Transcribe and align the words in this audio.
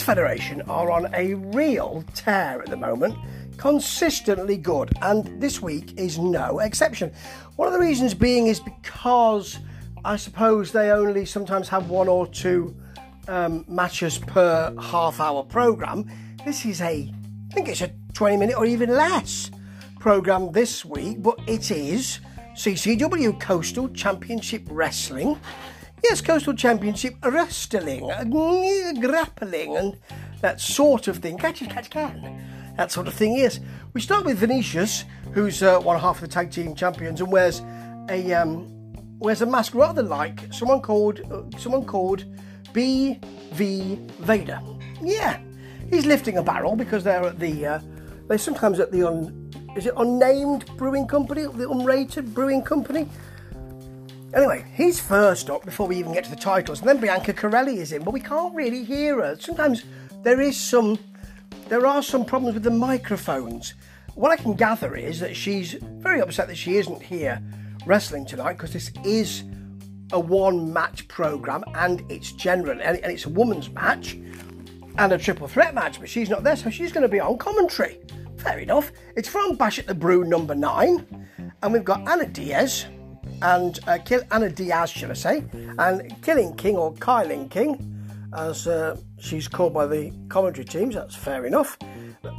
this 0.00 0.06
federation 0.06 0.62
are 0.62 0.90
on 0.90 1.12
a 1.14 1.34
real 1.34 2.02
tear 2.14 2.62
at 2.62 2.70
the 2.70 2.76
moment, 2.76 3.14
consistently 3.58 4.56
good, 4.56 4.90
and 5.02 5.42
this 5.42 5.60
week 5.60 5.92
is 5.98 6.18
no 6.18 6.60
exception. 6.60 7.12
One 7.56 7.68
of 7.68 7.74
the 7.74 7.80
reasons 7.80 8.14
being 8.14 8.46
is 8.46 8.60
because 8.60 9.58
I 10.02 10.16
suppose 10.16 10.72
they 10.72 10.90
only 10.90 11.26
sometimes 11.26 11.68
have 11.68 11.90
one 11.90 12.08
or 12.08 12.26
two 12.26 12.74
um, 13.28 13.66
matches 13.68 14.16
per 14.16 14.74
half 14.80 15.20
hour 15.20 15.42
program. 15.42 16.10
This 16.46 16.64
is 16.64 16.80
a, 16.80 17.12
I 17.50 17.52
think 17.52 17.68
it's 17.68 17.82
a 17.82 17.90
20 18.14 18.38
minute 18.38 18.56
or 18.56 18.64
even 18.64 18.88
less 18.88 19.50
program 19.98 20.50
this 20.50 20.82
week, 20.82 21.22
but 21.22 21.38
it 21.46 21.70
is 21.70 22.20
CCW 22.54 23.38
Coastal 23.38 23.90
Championship 23.90 24.62
Wrestling. 24.70 25.38
Yes, 26.02 26.20
Coastal 26.20 26.54
Championship 26.54 27.16
Wrestling, 27.22 28.10
uh, 28.10 28.24
grappling, 29.00 29.76
and 29.76 29.98
that 30.40 30.60
sort 30.60 31.08
of 31.08 31.18
thing. 31.18 31.36
Catch 31.36 31.62
it, 31.62 31.70
catch 31.70 31.90
can. 31.90 32.42
That 32.76 32.90
sort 32.90 33.06
of 33.06 33.14
thing, 33.14 33.36
yes. 33.36 33.60
We 33.92 34.00
start 34.00 34.24
with 34.24 34.38
Venetius, 34.38 35.04
who's 35.32 35.62
uh, 35.62 35.78
one 35.80 36.00
half 36.00 36.16
of 36.16 36.22
the 36.22 36.28
tag 36.28 36.50
team 36.50 36.74
champions 36.74 37.20
and 37.20 37.30
wears 37.30 37.60
a 38.08 38.32
um, 38.32 38.66
wears 39.18 39.42
a 39.42 39.46
mask 39.46 39.74
rather 39.74 40.02
like 40.02 40.52
someone 40.52 40.80
called 40.80 41.20
uh, 41.30 41.42
someone 41.58 41.84
called 41.84 42.24
B.V. 42.72 43.98
Vader. 44.20 44.60
Yeah, 45.02 45.38
he's 45.90 46.06
lifting 46.06 46.38
a 46.38 46.42
barrel 46.42 46.76
because 46.76 47.04
they're 47.04 47.24
at 47.24 47.38
the 47.38 47.66
uh, 47.66 47.80
they're 48.28 48.38
sometimes 48.38 48.80
at 48.80 48.90
the 48.90 49.06
un, 49.06 49.52
is 49.76 49.86
it 49.86 49.94
unnamed 49.98 50.64
brewing 50.78 51.06
company, 51.06 51.42
the 51.42 51.68
unrated 51.68 52.32
brewing 52.32 52.62
company. 52.62 53.06
Anyway, 54.32 54.64
he's 54.74 55.00
first 55.00 55.50
up 55.50 55.64
before 55.64 55.88
we 55.88 55.96
even 55.96 56.12
get 56.12 56.22
to 56.22 56.30
the 56.30 56.36
titles, 56.36 56.78
and 56.80 56.88
then 56.88 56.98
Bianca 56.98 57.32
Corelli 57.32 57.78
is 57.78 57.90
in, 57.90 58.04
but 58.04 58.14
we 58.14 58.20
can't 58.20 58.54
really 58.54 58.84
hear 58.84 59.20
her. 59.20 59.36
Sometimes 59.40 59.82
there 60.22 60.40
is 60.40 60.56
some, 60.56 60.98
there 61.68 61.84
are 61.84 62.00
some 62.00 62.24
problems 62.24 62.54
with 62.54 62.62
the 62.62 62.70
microphones. 62.70 63.74
What 64.14 64.30
I 64.30 64.36
can 64.36 64.54
gather 64.54 64.94
is 64.94 65.18
that 65.18 65.34
she's 65.34 65.72
very 65.82 66.20
upset 66.20 66.46
that 66.46 66.56
she 66.56 66.76
isn't 66.76 67.02
here 67.02 67.42
wrestling 67.86 68.24
tonight 68.24 68.52
because 68.52 68.72
this 68.72 68.92
is 69.04 69.42
a 70.12 70.20
one 70.20 70.72
match 70.72 71.08
program 71.08 71.64
and 71.74 72.04
it's 72.08 72.30
general 72.32 72.80
and 72.80 72.98
it's 72.98 73.24
a 73.24 73.30
woman's 73.30 73.70
match 73.70 74.14
and 74.98 75.12
a 75.12 75.18
triple 75.18 75.48
threat 75.48 75.74
match, 75.74 75.98
but 75.98 76.08
she's 76.08 76.30
not 76.30 76.44
there, 76.44 76.56
so 76.56 76.70
she's 76.70 76.92
going 76.92 77.02
to 77.02 77.08
be 77.08 77.18
on 77.18 77.36
commentary. 77.36 77.98
Fair 78.36 78.60
enough. 78.60 78.92
It's 79.16 79.28
from 79.28 79.56
Bash 79.56 79.80
at 79.80 79.86
the 79.86 79.94
Brew 79.94 80.22
number 80.22 80.54
nine, 80.54 81.26
and 81.62 81.72
we've 81.72 81.84
got 81.84 82.08
Anna 82.08 82.26
Diaz 82.26 82.86
and 83.42 83.78
uh, 83.86 83.98
Kill 84.04 84.22
Anna 84.30 84.50
Diaz, 84.50 84.90
shall 84.90 85.10
I 85.10 85.14
say, 85.14 85.44
and 85.78 86.22
Killing 86.22 86.54
King 86.54 86.76
or 86.76 86.92
Kyling 86.94 87.50
King, 87.50 87.96
as 88.36 88.66
uh, 88.66 88.96
she's 89.18 89.48
called 89.48 89.74
by 89.74 89.86
the 89.86 90.12
commentary 90.28 90.64
teams. 90.64 90.94
That's 90.94 91.14
fair 91.14 91.46
enough. 91.46 91.78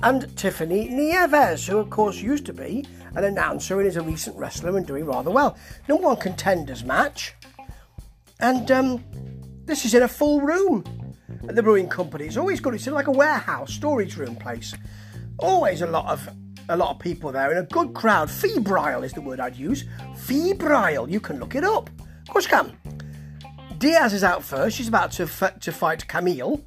And 0.04 0.36
Tiffany 0.38 0.88
Nieves, 0.90 1.68
who 1.68 1.78
of 1.78 1.90
course 1.90 2.22
used 2.22 2.46
to 2.46 2.54
be 2.54 2.86
an 3.16 3.24
announcer 3.24 3.80
and 3.80 3.88
is 3.88 3.98
a 3.98 4.02
recent 4.02 4.36
wrestler 4.38 4.78
and 4.78 4.86
doing 4.86 5.06
rather 5.06 5.32
well. 5.32 5.58
Number 5.88 6.06
one 6.08 6.18
contenders 6.18 6.84
match, 6.84 7.34
and 8.40 8.70
um, 8.72 9.04
this 9.66 9.86
is 9.86 9.94
in 9.94 10.04
a 10.04 10.08
full 10.08 10.42
room 10.42 10.84
at 11.48 11.56
the 11.56 11.64
brewing 11.64 11.90
company. 11.90 12.26
It's 12.26 12.38
always 12.38 12.60
good. 12.60 12.74
It's 12.74 12.88
in 12.88 12.94
like 12.94 13.08
a 13.08 13.12
warehouse, 13.12 13.74
storage 13.74 14.18
room 14.18 14.36
place 14.36 14.74
always 15.42 15.82
a 15.82 15.88
lot 15.88 16.06
of 16.06 16.30
a 16.70 16.78
lot 16.78 16.92
of 16.92 17.00
people 17.00 17.32
there 17.32 17.50
and 17.50 17.60
a 17.60 17.64
good 17.64 17.94
crowd. 17.94 18.30
Febrile 18.30 19.04
is 19.04 19.14
the 19.14 19.22
word 19.22 19.40
I'd 19.40 19.56
use. 19.56 19.86
Febrile. 20.16 21.10
You 21.10 21.20
can 21.20 21.40
look 21.40 21.56
it 21.56 21.64
up. 21.64 21.90
Of 22.00 22.30
course, 22.30 22.46
you 22.46 22.52
can. 22.52 22.78
Diaz 23.78 24.14
is 24.14 24.24
out 24.24 24.44
first. 24.44 24.78
She's 24.78 24.88
about 24.88 25.12
to 25.14 25.24
f- 25.24 25.60
to 25.60 25.72
fight 25.72 26.06
Kamille 26.08 26.64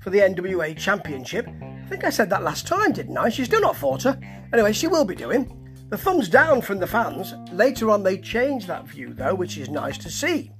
for 0.00 0.10
the 0.10 0.18
NWA 0.18 0.76
Championship. 0.76 1.48
I 1.48 1.86
think 1.88 2.04
I 2.04 2.10
said 2.10 2.30
that 2.30 2.42
last 2.42 2.66
time, 2.66 2.92
didn't 2.92 3.16
I? 3.16 3.28
She's 3.30 3.46
still 3.46 3.60
not 3.60 3.76
fought 3.76 4.02
her. 4.02 4.18
Anyway, 4.52 4.72
she 4.72 4.86
will 4.86 5.04
be 5.04 5.14
doing. 5.14 5.60
The 5.88 5.98
thumbs 5.98 6.28
down 6.28 6.60
from 6.60 6.78
the 6.78 6.86
fans. 6.86 7.34
Later 7.52 7.90
on, 7.90 8.02
they 8.02 8.18
changed 8.18 8.66
that 8.68 8.86
view 8.86 9.14
though, 9.14 9.34
which 9.34 9.56
is 9.58 9.68
nice 9.68 9.98
to 9.98 10.10
see. 10.10 10.50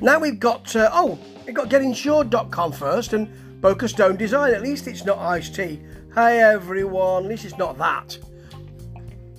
Now 0.00 0.18
we've 0.18 0.40
got 0.40 0.74
uh, 0.74 0.90
oh, 0.92 1.18
we've 1.46 1.54
got 1.54 1.68
GetInsured.com 1.68 2.72
first 2.72 3.12
and 3.12 3.60
Boca 3.60 3.88
Stone 3.88 4.16
Design. 4.16 4.54
At 4.54 4.62
least 4.62 4.86
it's 4.86 5.04
not 5.04 5.18
iced 5.18 5.54
tea. 5.54 5.80
Hey 6.12 6.40
everyone, 6.40 7.22
at 7.22 7.28
least 7.28 7.44
it's 7.44 7.56
not 7.56 7.78
that. 7.78 8.18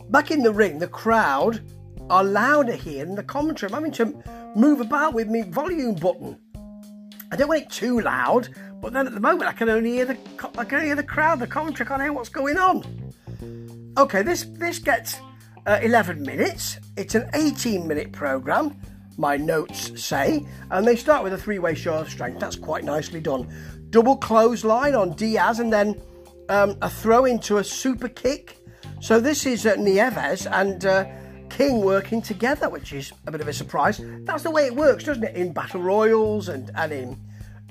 Back 0.09 0.31
in 0.31 0.41
the 0.41 0.53
ring, 0.53 0.79
the 0.79 0.87
crowd 0.87 1.59
are 2.09 2.23
louder 2.23 2.75
here 2.75 3.03
than 3.03 3.15
the 3.15 3.23
commentary. 3.23 3.69
I'm 3.73 3.83
having 3.83 3.91
to 3.91 4.53
move 4.55 4.79
about 4.79 5.13
with 5.13 5.27
my 5.27 5.41
volume 5.41 5.95
button. 5.95 6.39
I 7.29 7.35
don't 7.35 7.49
want 7.49 7.63
it 7.63 7.69
too 7.69 7.99
loud, 7.99 8.55
but 8.81 8.93
then 8.93 9.05
at 9.05 9.13
the 9.13 9.19
moment 9.19 9.49
I 9.49 9.51
can 9.51 9.67
only 9.67 9.91
hear 9.91 10.05
the 10.05 10.17
I 10.57 10.63
can 10.63 10.75
only 10.75 10.87
hear 10.87 10.95
the 10.95 11.03
crowd, 11.03 11.39
the 11.39 11.47
commentary, 11.47 11.85
I 11.85 11.89
can't 11.89 12.01
hear 12.03 12.13
what's 12.13 12.29
going 12.29 12.57
on. 12.57 12.85
Okay, 13.97 14.21
this 14.21 14.45
this 14.53 14.79
gets 14.79 15.19
uh, 15.65 15.79
11 15.81 16.21
minutes. 16.21 16.79
It's 16.95 17.15
an 17.15 17.29
18 17.33 17.85
minute 17.85 18.13
program. 18.13 18.77
My 19.17 19.35
notes 19.35 20.01
say, 20.01 20.45
and 20.69 20.87
they 20.87 20.95
start 20.95 21.21
with 21.21 21.33
a 21.33 21.37
three-way 21.37 21.75
show 21.75 21.95
of 21.95 22.09
strength. 22.09 22.39
That's 22.39 22.55
quite 22.55 22.85
nicely 22.85 23.19
done. 23.19 23.53
Double 23.89 24.15
clothesline 24.15 24.95
on 24.95 25.11
Diaz, 25.15 25.59
and 25.59 25.71
then 25.71 26.01
um, 26.51 26.77
a 26.81 26.89
throw 26.89 27.25
into 27.25 27.57
a 27.57 27.63
super 27.63 28.09
kick. 28.09 28.57
So 28.99 29.19
this 29.19 29.45
is 29.45 29.65
uh, 29.65 29.75
Nieves 29.75 30.45
and 30.45 30.85
uh, 30.85 31.05
King 31.49 31.81
working 31.81 32.21
together, 32.21 32.69
which 32.69 32.93
is 32.93 33.13
a 33.25 33.31
bit 33.31 33.41
of 33.41 33.47
a 33.47 33.53
surprise. 33.53 34.01
That's 34.25 34.43
the 34.43 34.51
way 34.51 34.65
it 34.65 34.75
works, 34.75 35.05
doesn't 35.05 35.23
it? 35.23 35.35
In 35.35 35.53
battle 35.53 35.81
royals 35.81 36.49
and 36.49 36.69
and 36.75 36.91
in 36.91 37.19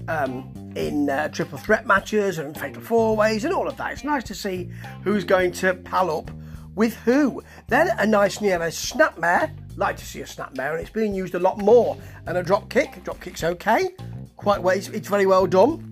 um, 0.08 0.72
in 0.76 1.10
uh, 1.10 1.28
triple 1.28 1.58
threat 1.58 1.86
matches 1.86 2.38
and 2.38 2.58
fatal 2.58 2.82
four 2.82 3.14
ways 3.14 3.44
and 3.44 3.52
all 3.52 3.68
of 3.68 3.76
that. 3.76 3.92
It's 3.92 4.02
nice 4.02 4.24
to 4.24 4.34
see 4.34 4.70
who's 5.04 5.24
going 5.24 5.52
to 5.52 5.74
pal 5.74 6.10
up 6.10 6.30
with 6.74 6.96
who. 7.04 7.42
Then 7.68 7.90
a 7.98 8.06
nice 8.06 8.40
Nieves 8.40 8.92
snapmare. 8.92 9.54
Like 9.76 9.98
to 9.98 10.04
see 10.04 10.20
a 10.22 10.24
snapmare, 10.24 10.72
and 10.72 10.80
it's 10.80 10.90
being 10.90 11.14
used 11.14 11.34
a 11.34 11.38
lot 11.38 11.58
more. 11.58 11.98
And 12.26 12.38
a 12.38 12.42
drop 12.42 12.70
kick. 12.70 13.04
Drop 13.04 13.20
kick's 13.20 13.44
okay. 13.44 13.90
Quite 14.36 14.62
well. 14.62 14.76
It's, 14.76 14.88
it's 14.88 15.08
very 15.08 15.26
well 15.26 15.46
done. 15.46 15.86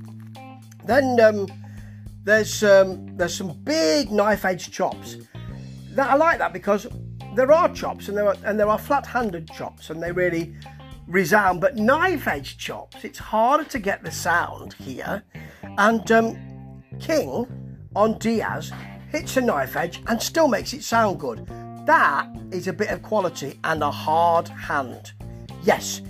Then. 0.87 1.21
Um, 1.21 1.49
there's 2.29 2.63
um, 2.63 3.17
there's 3.17 3.35
some 3.35 3.53
big 3.65 4.11
knife 4.11 4.45
edge 4.45 4.71
chops. 4.71 5.17
That 5.93 6.11
I 6.11 6.15
like 6.15 6.39
that 6.39 6.53
because 6.53 6.87
there 7.35 7.51
are 7.51 7.73
chops 7.75 8.09
and 8.09 8.17
there 8.17 8.29
are 8.29 8.37
and 8.45 8.61
there 8.61 8.69
are 8.69 8.79
flat-handed 8.79 9.51
chops 9.51 9.89
and 9.89 10.03
they 10.03 10.13
really 10.13 10.55
resound. 11.07 11.63
But 11.63 11.77
knife 11.77 12.29
edge 12.29 12.59
chops, 12.59 13.03
it's 13.03 13.19
harder 13.19 13.65
to 13.65 13.79
get 13.79 14.05
the 14.05 14.11
sound 14.11 14.75
here. 14.75 15.25
And 15.79 16.13
um, 16.13 16.83
King 17.01 17.47
on 17.97 18.19
Diaz 18.19 18.73
hits 19.11 19.39
a 19.39 19.41
knife 19.41 19.75
edge 19.75 20.03
and 20.07 20.23
still 20.23 20.49
makes 20.49 20.75
it 20.75 20.85
sound 20.85 21.19
good. 21.19 21.47
That 21.87 22.29
is 22.53 22.69
a 22.69 22.75
bit 22.75 22.91
of 22.91 23.01
quality 23.01 23.59
and 23.65 23.83
a 23.83 23.91
hard 23.91 24.49
hand. 24.49 25.13
Yes. 25.63 26.03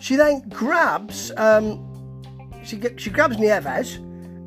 She 0.00 0.16
then 0.16 0.48
grabs 0.48 1.30
um, 1.36 1.86
she 2.64 2.80
she 2.96 3.10
grabs 3.10 3.36
Nieves 3.36 3.98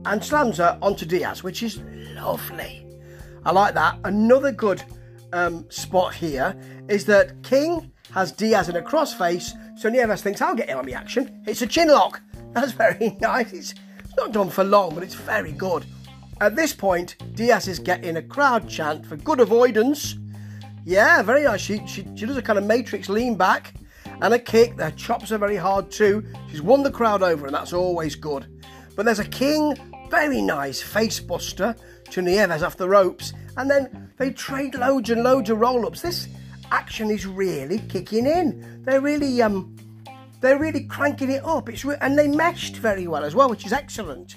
and 0.05 0.23
slams 0.23 0.57
her 0.57 0.77
onto 0.81 1.05
Diaz, 1.05 1.43
which 1.43 1.63
is 1.63 1.81
lovely. 2.15 2.85
I 3.45 3.51
like 3.51 3.73
that. 3.73 3.99
Another 4.03 4.51
good 4.51 4.83
um, 5.33 5.69
spot 5.69 6.13
here 6.13 6.55
is 6.87 7.05
that 7.05 7.41
King 7.43 7.91
has 8.11 8.31
Diaz 8.31 8.69
in 8.69 8.75
a 8.75 8.81
crossface, 8.81 9.51
so 9.77 9.89
Nieves 9.89 10.21
thinks 10.21 10.41
I'll 10.41 10.55
get 10.55 10.69
in 10.69 10.77
on 10.77 10.85
the 10.85 10.93
action. 10.93 11.43
It's 11.47 11.61
a 11.61 11.67
chin 11.67 11.89
lock. 11.89 12.21
That's 12.53 12.71
very 12.71 13.17
nice. 13.19 13.51
It's, 13.53 13.73
not 14.15 14.31
done 14.31 14.51
for 14.51 14.63
long, 14.63 14.93
but 14.93 15.03
it's 15.03 15.15
very 15.15 15.53
good. 15.53 15.87
At 16.39 16.55
this 16.55 16.71
point, 16.71 17.15
Diaz 17.33 17.67
is 17.67 17.79
getting 17.79 18.17
a 18.17 18.21
crowd 18.21 18.69
chant 18.69 19.07
for 19.07 19.17
good 19.17 19.39
avoidance. 19.39 20.17
Yeah, 20.85 21.23
very 21.23 21.45
nice. 21.45 21.61
She, 21.61 21.81
she, 21.87 22.05
she 22.15 22.27
does 22.27 22.37
a 22.37 22.41
kind 22.43 22.59
of 22.59 22.65
matrix 22.65 23.09
lean 23.09 23.35
back 23.35 23.73
and 24.21 24.31
a 24.31 24.37
kick. 24.37 24.75
Their 24.75 24.91
chops 24.91 25.31
are 25.31 25.39
very 25.39 25.55
hard 25.55 25.89
too. 25.89 26.23
She's 26.51 26.61
won 26.61 26.83
the 26.83 26.91
crowd 26.91 27.23
over, 27.23 27.47
and 27.47 27.55
that's 27.55 27.73
always 27.73 28.13
good. 28.15 28.45
But 28.95 29.05
there's 29.05 29.17
a 29.17 29.25
king 29.25 29.75
very 30.13 30.43
nice 30.43 30.79
face 30.79 31.19
buster 31.19 31.75
to 32.11 32.21
Nieves 32.21 32.61
off 32.61 32.77
the 32.77 32.87
ropes, 32.87 33.33
and 33.57 33.67
then 33.67 34.11
they 34.19 34.29
trade 34.29 34.75
loads 34.75 35.09
and 35.09 35.23
loads 35.23 35.49
of 35.49 35.59
roll 35.59 35.87
ups. 35.87 36.01
This 36.01 36.27
action 36.69 37.09
is 37.09 37.25
really 37.25 37.79
kicking 37.89 38.27
in. 38.27 38.83
They're 38.83 39.01
really 39.01 39.41
um, 39.41 39.75
they're 40.39 40.59
really 40.59 40.83
cranking 40.83 41.31
it 41.31 41.43
up. 41.43 41.67
It's 41.67 41.83
re- 41.83 41.97
and 41.99 42.15
they 42.15 42.27
meshed 42.27 42.75
very 42.75 43.07
well 43.07 43.23
as 43.23 43.33
well, 43.33 43.49
which 43.49 43.65
is 43.65 43.73
excellent. 43.73 44.35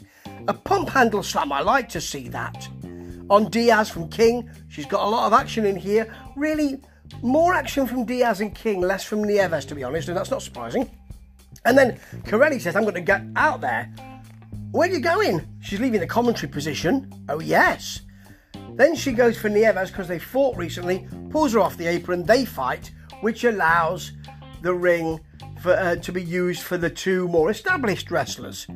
A 0.49 0.55
pump 0.55 0.88
handle 0.88 1.23
slam, 1.23 1.52
I 1.52 1.61
like 1.61 1.90
to 1.90 2.00
see 2.00 2.28
that. 2.28 2.67
On 3.28 3.50
Diaz 3.50 3.90
from 3.90 4.08
King, 4.08 4.49
she's 4.69 4.87
got 4.87 5.05
a 5.05 5.11
lot 5.11 5.26
of 5.26 5.34
action 5.34 5.67
in 5.67 5.76
here. 5.76 6.11
Really, 6.37 6.81
more 7.20 7.52
action 7.52 7.87
from 7.87 8.06
Diaz 8.06 8.40
and 8.40 8.55
King, 8.55 8.81
less 8.81 9.05
from 9.05 9.23
Nieves, 9.23 9.67
to 9.67 9.75
be 9.75 9.84
honest, 9.84 10.08
and 10.08 10.17
that's 10.17 10.31
not 10.31 10.40
surprising. 10.40 10.90
And 11.67 11.76
then 11.76 12.00
Corelli 12.25 12.61
says, 12.61 12.76
I'm 12.76 12.84
going 12.84 12.94
to 12.94 13.02
get 13.02 13.23
out 13.37 13.61
there 13.61 13.93
where 14.76 14.90
are 14.90 14.93
you 14.93 15.00
going? 15.00 15.40
She's 15.62 15.81
leaving 15.81 16.00
the 16.00 16.06
commentary 16.06 16.52
position. 16.52 17.11
Oh, 17.31 17.40
yes. 17.40 18.00
Then 18.75 18.94
she 18.94 19.12
goes 19.12 19.38
for 19.38 19.49
Nieves 19.49 19.90
because 19.90 20.06
they 20.06 20.19
fought 20.19 20.55
recently, 20.58 21.08
pulls 21.31 21.55
her 21.55 21.61
off 21.61 21.78
the 21.78 21.87
apron, 21.87 22.25
they 22.25 22.44
fight, 22.44 22.90
which 23.23 23.44
allows 23.44 24.12
the 24.61 24.75
ring 24.75 25.19
for, 25.62 25.73
uh, 25.73 25.96
to 25.96 26.12
be 26.12 26.23
used 26.23 26.61
for 26.61 26.76
the 26.76 26.90
two 26.90 27.26
more 27.28 27.49
established 27.49 28.11
wrestlers. 28.11 28.67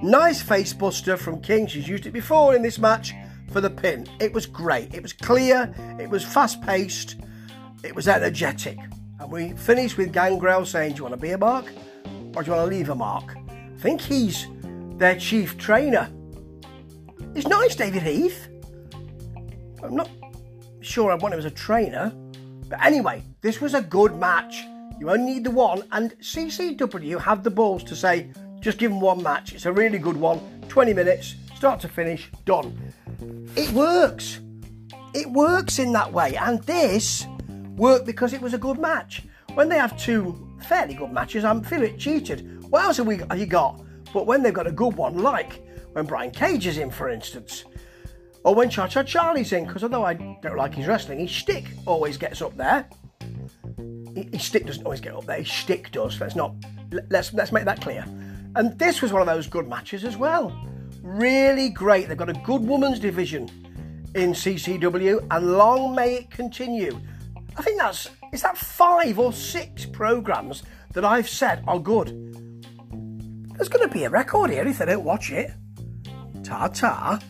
Nice 0.00 0.40
face 0.40 0.72
buster 0.72 1.16
from 1.16 1.40
King. 1.40 1.66
She's 1.66 1.88
used 1.88 2.06
it 2.06 2.12
before 2.12 2.54
in 2.54 2.62
this 2.62 2.78
match 2.78 3.12
for 3.50 3.60
the 3.60 3.70
pin. 3.70 4.06
It 4.20 4.32
was 4.32 4.46
great. 4.46 4.94
It 4.94 5.02
was 5.02 5.12
clear. 5.12 5.74
It 5.98 6.08
was 6.08 6.24
fast 6.24 6.62
paced. 6.62 7.16
It 7.82 7.96
was 7.96 8.06
energetic. 8.06 8.78
And 9.18 9.32
we 9.32 9.54
finish 9.54 9.96
with 9.96 10.12
Gangrel 10.12 10.64
saying, 10.64 10.92
Do 10.92 10.98
you 10.98 11.02
want 11.02 11.16
to 11.16 11.20
be 11.20 11.32
a 11.32 11.38
mark 11.38 11.66
or 12.36 12.44
do 12.44 12.50
you 12.50 12.56
want 12.56 12.70
to 12.70 12.76
leave 12.76 12.90
a 12.90 12.94
mark? 12.94 13.36
I 13.48 13.78
think 13.78 14.00
he's 14.00 14.46
their 15.02 15.16
chief 15.16 15.58
trainer. 15.58 16.08
It's 17.34 17.48
nice, 17.48 17.74
David 17.74 18.04
Heath. 18.04 18.46
I'm 19.82 19.96
not 19.96 20.08
sure 20.80 21.10
I 21.10 21.16
want 21.16 21.34
him 21.34 21.40
as 21.40 21.44
a 21.44 21.50
trainer. 21.50 22.12
But 22.68 22.84
anyway, 22.84 23.24
this 23.40 23.60
was 23.60 23.74
a 23.74 23.82
good 23.82 24.14
match. 24.14 24.62
You 25.00 25.10
only 25.10 25.34
need 25.34 25.44
the 25.44 25.50
one, 25.50 25.82
and 25.90 26.12
CCW 26.20 27.20
have 27.20 27.42
the 27.42 27.50
balls 27.50 27.82
to 27.82 27.96
say, 27.96 28.30
just 28.60 28.78
give 28.78 28.92
them 28.92 29.00
one 29.00 29.20
match. 29.24 29.52
It's 29.52 29.66
a 29.66 29.72
really 29.72 29.98
good 29.98 30.16
one. 30.16 30.38
20 30.68 30.94
minutes, 30.94 31.34
start 31.56 31.80
to 31.80 31.88
finish, 31.88 32.30
done. 32.44 32.94
It 33.56 33.72
works. 33.72 34.38
It 35.14 35.28
works 35.28 35.80
in 35.80 35.90
that 35.94 36.12
way. 36.12 36.36
And 36.36 36.62
this 36.62 37.26
worked 37.74 38.06
because 38.06 38.32
it 38.32 38.40
was 38.40 38.54
a 38.54 38.58
good 38.58 38.78
match. 38.78 39.24
When 39.54 39.68
they 39.68 39.78
have 39.78 39.98
two 39.98 40.48
fairly 40.68 40.94
good 40.94 41.10
matches, 41.10 41.44
I'm 41.44 41.64
feeling 41.64 41.98
cheated. 41.98 42.62
What 42.70 42.84
else 42.84 42.98
have, 42.98 43.08
we, 43.08 43.16
have 43.16 43.40
you 43.40 43.46
got? 43.46 43.82
But 44.12 44.26
when 44.26 44.42
they've 44.42 44.52
got 44.52 44.66
a 44.66 44.72
good 44.72 44.96
one, 44.96 45.18
like 45.18 45.62
when 45.92 46.06
Brian 46.06 46.30
Cage 46.30 46.66
is 46.66 46.78
in, 46.78 46.90
for 46.90 47.08
instance, 47.08 47.64
or 48.44 48.54
when 48.54 48.70
Cha 48.70 48.88
Cha 48.88 49.02
Charlie's 49.02 49.52
in, 49.52 49.66
because 49.66 49.82
although 49.82 50.04
I 50.04 50.14
don't 50.14 50.56
like 50.56 50.74
his 50.74 50.86
wrestling, 50.86 51.20
his 51.20 51.30
stick 51.30 51.64
always 51.86 52.16
gets 52.16 52.42
up 52.42 52.56
there. 52.56 52.88
His 54.14 54.42
stick 54.42 54.66
doesn't 54.66 54.84
always 54.84 55.00
get 55.00 55.14
up 55.14 55.24
there. 55.26 55.38
His 55.38 55.50
stick 55.50 55.90
does. 55.92 56.20
Let's 56.20 56.36
not. 56.36 56.54
Let's 57.10 57.32
let's 57.32 57.52
make 57.52 57.64
that 57.64 57.80
clear. 57.80 58.04
And 58.56 58.78
this 58.78 59.00
was 59.00 59.12
one 59.12 59.22
of 59.22 59.26
those 59.26 59.46
good 59.46 59.68
matches 59.68 60.04
as 60.04 60.16
well. 60.16 60.52
Really 61.02 61.70
great. 61.70 62.08
They've 62.08 62.16
got 62.16 62.28
a 62.28 62.40
good 62.44 62.62
women's 62.62 62.98
division 62.98 63.48
in 64.14 64.32
CCW, 64.32 65.26
and 65.30 65.52
long 65.52 65.94
may 65.94 66.16
it 66.16 66.30
continue. 66.30 67.00
I 67.56 67.62
think 67.62 67.78
that's 67.78 68.10
is 68.32 68.42
that 68.42 68.56
five 68.56 69.18
or 69.18 69.32
six 69.32 69.86
programs 69.86 70.62
that 70.92 71.04
I've 71.04 71.28
said 71.28 71.64
are 71.66 71.78
good. 71.78 72.31
There's 73.62 73.68
going 73.68 73.88
to 73.88 73.94
be 73.94 74.02
a 74.02 74.10
record 74.10 74.50
here 74.50 74.66
if 74.66 74.78
they 74.78 74.86
don't 74.86 75.04
watch 75.04 75.30
it. 75.30 75.52
Ta 76.42 76.66
ta. 76.66 77.20